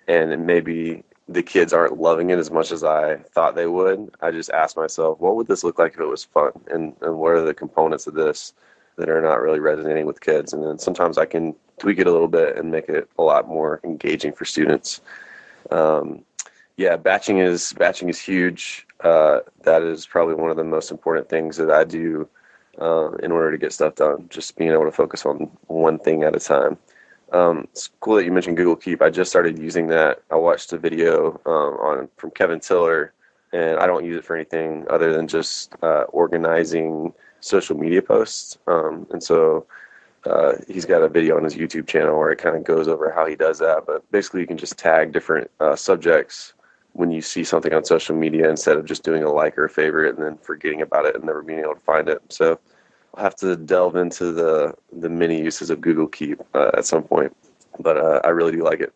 [0.06, 4.30] and maybe the kids aren't loving it as much as I thought they would, I
[4.30, 6.52] just ask myself, what would this look like if it was fun?
[6.68, 8.54] And, and what are the components of this
[8.98, 10.52] that are not really resonating with kids?
[10.52, 13.48] And then sometimes I can tweak it a little bit and make it a lot
[13.48, 15.00] more engaging for students.
[15.70, 16.24] Um,
[16.76, 18.86] yeah, batching is batching is huge.
[19.00, 22.28] Uh, that is probably one of the most important things that I do
[22.80, 24.26] uh, in order to get stuff done.
[24.28, 26.78] Just being able to focus on one thing at a time.
[27.32, 29.02] Um, it's cool that you mentioned Google Keep.
[29.02, 30.22] I just started using that.
[30.30, 33.12] I watched a video um, on from Kevin Tiller,
[33.52, 38.58] and I don't use it for anything other than just uh, organizing social media posts.
[38.66, 39.66] Um, and so
[40.24, 43.10] uh, he's got a video on his YouTube channel where it kind of goes over
[43.10, 43.84] how he does that.
[43.86, 46.54] But basically, you can just tag different uh, subjects
[46.92, 49.70] when you see something on social media instead of just doing a like or a
[49.70, 52.20] favorite and then forgetting about it and never being able to find it.
[52.28, 52.58] So
[53.14, 57.02] I'll have to delve into the the many uses of Google Keep uh, at some
[57.04, 57.34] point,
[57.78, 58.92] but uh, I really do like it.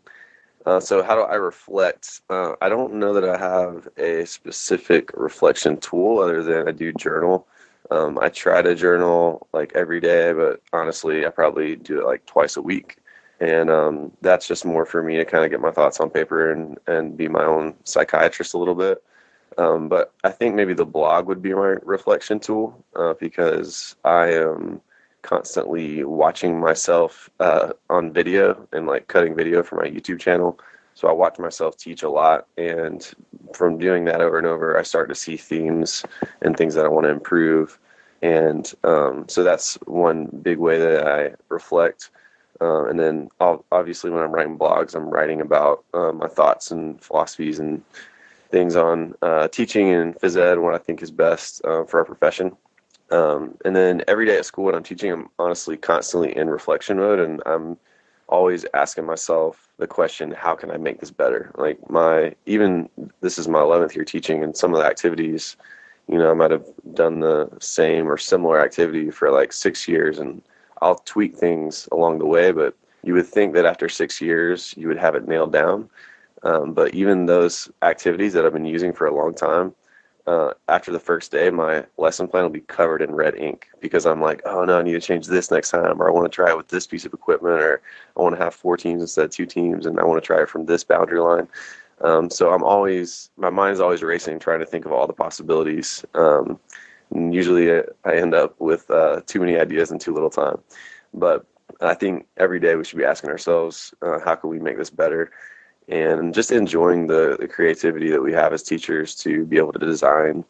[0.65, 2.21] Uh, so how do I reflect?
[2.31, 6.93] Uh, I don't know that I have a specific reflection tool other than I do
[6.93, 7.47] journal.
[7.91, 12.25] Um, I try to journal like every day, but honestly, I probably do it like
[12.27, 12.99] twice a week.
[13.41, 16.53] And um, that's just more for me to kind of get my thoughts on paper
[16.53, 19.03] and, and be my own psychiatrist a little bit.
[19.59, 24.33] Um, but I think maybe the blog would be my reflection tool uh, because I
[24.33, 24.81] am
[25.23, 30.59] constantly watching myself uh, on video and like cutting video for my YouTube channel.
[31.03, 33.05] So I watch myself teach a lot, and
[33.55, 36.05] from doing that over and over, I start to see themes
[36.43, 37.77] and things that I want to improve.
[38.23, 42.11] And um, so that's one big way that I reflect.
[42.61, 47.03] Uh, and then obviously, when I'm writing blogs, I'm writing about uh, my thoughts and
[47.03, 47.83] philosophies and
[48.53, 52.05] things on uh, teaching and phys ed, what I think is best uh, for our
[52.05, 52.57] profession.
[53.11, 56.99] Um, and then every day at school when I'm teaching, I'm honestly constantly in reflection
[56.99, 57.77] mode, and I'm
[58.29, 61.53] always asking myself the question, how can I make this better?
[61.57, 62.89] Like my even
[63.21, 65.57] this is my 11th year teaching, and some of the activities,
[66.09, 70.19] you know, I might have done the same or similar activity for like six years,
[70.19, 70.43] and
[70.81, 74.89] I'll tweak things along the way, but you would think that after six years you
[74.89, 75.89] would have it nailed down.
[76.45, 79.75] Um, but even those activities that I've been using for a long time,
[80.27, 84.07] uh, after the first day, my lesson plan will be covered in red ink because
[84.07, 86.35] I'm like, oh no, I need to change this next time, or I want to
[86.35, 87.83] try it with this piece of equipment, or
[88.17, 90.43] I want to have four teams instead of two teams, and I want to try
[90.43, 91.49] it from this boundary line.
[92.03, 95.13] Um, so I'm always, my mind is always racing, trying to think of all the
[95.13, 96.05] possibilities.
[96.15, 96.59] Um,
[97.11, 100.59] and usually I end up with uh, too many ideas in too little time.
[101.15, 101.47] But
[101.81, 104.91] I think every day we should be asking ourselves, uh, how can we make this
[104.91, 105.31] better?
[105.89, 109.79] And just enjoying the, the creativity that we have as teachers to be able to
[109.79, 110.45] design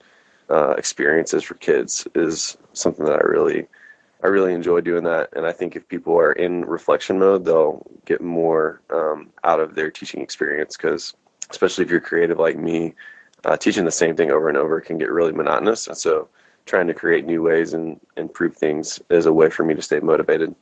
[0.50, 3.66] uh, experiences for kids is something that I really
[4.22, 5.30] I really enjoy doing that.
[5.34, 9.74] And I think if people are in reflection mode they'll get more um, out of
[9.74, 11.14] their teaching experience because
[11.50, 12.94] especially if you're creative like me
[13.44, 15.86] uh, teaching the same thing over and over can get really monotonous.
[15.86, 16.28] And so
[16.66, 20.00] trying to create new ways and improve things is a way for me to stay
[20.00, 20.54] motivated.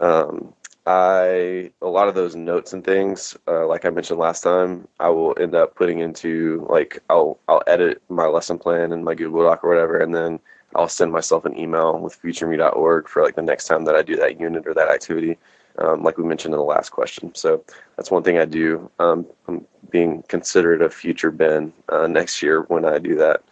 [0.00, 0.52] Um,
[0.86, 5.10] I a lot of those notes and things, uh, like I mentioned last time, I
[5.10, 9.44] will end up putting into like I'll I'll edit my lesson plan in my Google
[9.44, 10.40] Doc or whatever, and then
[10.74, 14.16] I'll send myself an email with futureme.org for like the next time that I do
[14.16, 15.38] that unit or that activity,
[15.78, 17.32] um, like we mentioned in the last question.
[17.34, 17.64] So
[17.96, 18.90] that's one thing I do.
[18.98, 23.42] Um, I'm being considerate of future Ben uh, next year when I do that.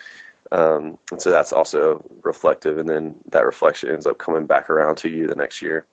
[0.53, 4.97] Um, and so that's also reflective, and then that reflection ends up coming back around
[4.97, 5.87] to you the next year.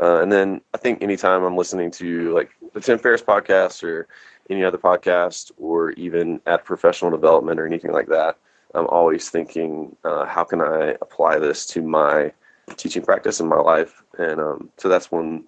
[0.00, 4.08] Uh, and then I think anytime I'm listening to like the Tim Ferriss podcast or
[4.50, 8.36] any other podcast or even at professional development or anything like that,
[8.74, 12.32] I'm always thinking, uh, how can I apply this to my
[12.76, 14.02] teaching practice in my life?
[14.18, 15.44] And um, so that's one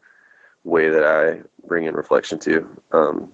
[0.62, 2.82] way that I bring in reflection to.
[2.92, 3.32] Um,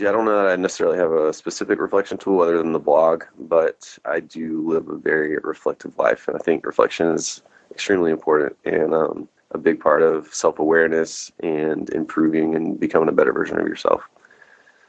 [0.00, 3.24] I don't know that I necessarily have a specific reflection tool other than the blog,
[3.38, 8.56] but I do live a very reflective life, and I think reflection is extremely important.
[8.64, 13.58] And um, a big part of self awareness and improving and becoming a better version
[13.58, 14.02] of yourself.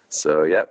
[0.10, 0.66] So, yeah.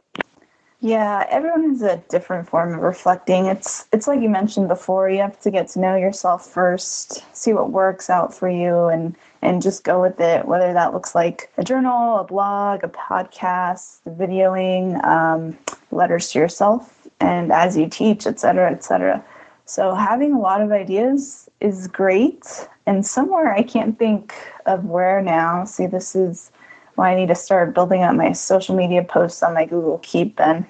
[0.80, 3.46] Yeah, everyone has a different form of reflecting.
[3.46, 7.52] It's it's like you mentioned before, you have to get to know yourself first, see
[7.52, 11.50] what works out for you and and just go with it, whether that looks like
[11.58, 15.58] a journal, a blog, a podcast, videoing, um,
[15.90, 19.24] letters to yourself, and as you teach, et cetera, et cetera.
[19.64, 24.34] So having a lot of ideas is great and somewhere I can't think
[24.64, 25.64] of where now.
[25.64, 26.50] See, this is
[26.94, 30.38] why I need to start building up my social media posts on my Google Keep.
[30.38, 30.66] Then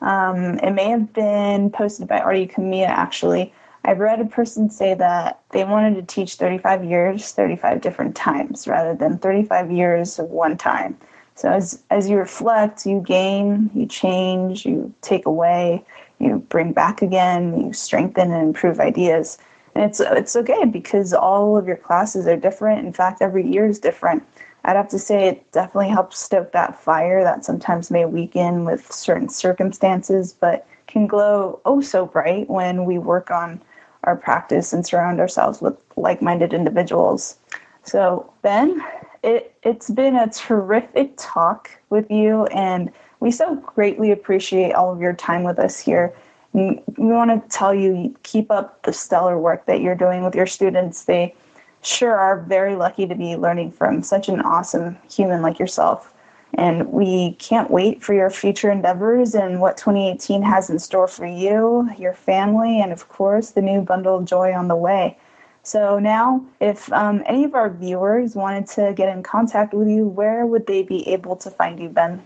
[0.00, 2.88] um, it may have been posted by Artie Kamiya.
[2.88, 3.52] Actually,
[3.84, 8.66] I've read a person say that they wanted to teach 35 years, 35 different times,
[8.66, 10.96] rather than 35 years of one time.
[11.34, 15.84] So as as you reflect, you gain, you change, you take away,
[16.18, 19.36] you bring back again, you strengthen and improve ideas
[19.74, 22.86] and it's it's okay because all of your classes are different.
[22.86, 24.22] In fact, every year is different.
[24.64, 28.90] I'd have to say it definitely helps stoke that fire that sometimes may weaken with
[28.90, 33.60] certain circumstances, but can glow oh so bright when we work on
[34.04, 37.36] our practice and surround ourselves with like-minded individuals.
[37.82, 38.82] So, Ben,
[39.22, 45.00] it it's been a terrific talk with you and we so greatly appreciate all of
[45.00, 46.14] your time with us here
[46.54, 50.46] we want to tell you keep up the stellar work that you're doing with your
[50.46, 51.04] students.
[51.04, 51.34] They
[51.82, 56.12] sure are very lucky to be learning from such an awesome human like yourself.
[56.56, 61.26] And we can't wait for your future endeavors and what 2018 has in store for
[61.26, 65.18] you, your family, and of course, the new bundle of joy on the way.
[65.64, 70.06] So, now, if um, any of our viewers wanted to get in contact with you,
[70.06, 72.22] where would they be able to find you, Ben?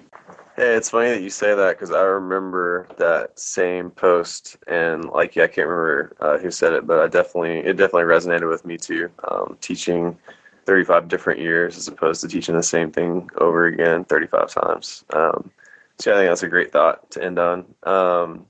[0.58, 5.36] Hey, it's funny that you say that because I remember that same post, and like,
[5.36, 8.64] yeah, I can't remember uh, who said it, but I definitely it definitely resonated with
[8.64, 9.08] me too.
[9.30, 10.18] Um, teaching
[10.66, 15.04] 35 different years as opposed to teaching the same thing over again 35 times.
[15.10, 15.48] Um,
[16.00, 17.64] so yeah, I think that's a great thought to end on.
[17.84, 18.46] Um,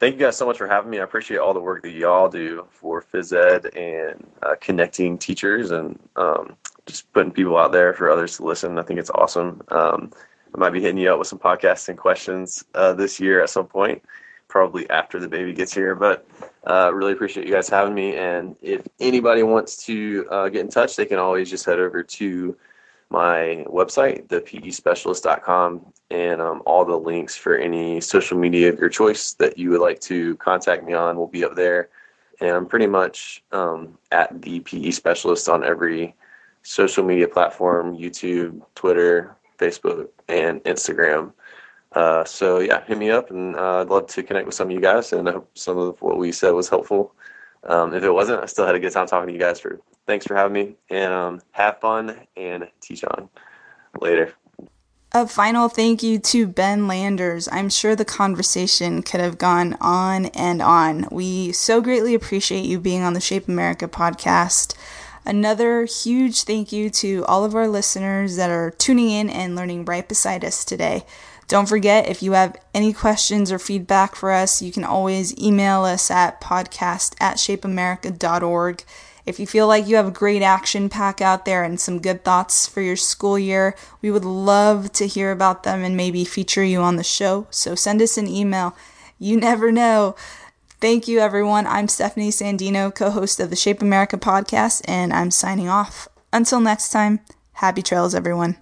[0.00, 1.00] thank you guys so much for having me.
[1.00, 5.70] I appreciate all the work that y'all do for phys ed and uh, connecting teachers
[5.70, 6.56] and um,
[6.86, 8.78] just putting people out there for others to listen.
[8.78, 9.60] I think it's awesome.
[9.68, 10.12] Um,
[10.56, 13.66] I might be hitting you up with some podcasting questions uh, this year at some
[13.66, 14.02] point,
[14.48, 15.94] probably after the baby gets here.
[15.94, 16.26] But
[16.66, 18.16] uh, really appreciate you guys having me.
[18.16, 22.02] And if anybody wants to uh, get in touch, they can always just head over
[22.02, 22.56] to
[23.10, 29.34] my website, thepespecialist.com, and um, all the links for any social media of your choice
[29.34, 31.90] that you would like to contact me on will be up there.
[32.40, 36.14] And I'm pretty much um, at the PE specialist on every
[36.62, 41.32] social media platform YouTube, Twitter, Facebook, and Instagram.
[41.92, 44.72] Uh, so yeah, hit me up, and uh, I'd love to connect with some of
[44.72, 45.12] you guys.
[45.12, 47.14] And I hope some of what we said was helpful.
[47.64, 49.60] Um, if it wasn't, I still had a good time talking to you guys.
[49.60, 53.28] For thanks for having me, and um, have fun and teach on.
[54.00, 54.34] Later.
[55.12, 57.48] A final thank you to Ben Landers.
[57.50, 61.08] I'm sure the conversation could have gone on and on.
[61.10, 64.74] We so greatly appreciate you being on the Shape America podcast.
[65.26, 69.84] Another huge thank you to all of our listeners that are tuning in and learning
[69.84, 71.04] right beside us today.
[71.48, 75.84] Don't forget, if you have any questions or feedback for us, you can always email
[75.84, 78.84] us at podcast at shapeamerica.org.
[79.26, 82.22] If you feel like you have a great action pack out there and some good
[82.22, 86.62] thoughts for your school year, we would love to hear about them and maybe feature
[86.62, 87.48] you on the show.
[87.50, 88.76] So send us an email.
[89.18, 90.14] You never know.
[90.78, 91.66] Thank you, everyone.
[91.66, 96.06] I'm Stephanie Sandino, co host of the Shape America podcast, and I'm signing off.
[96.34, 97.20] Until next time,
[97.54, 98.56] happy trails, everyone.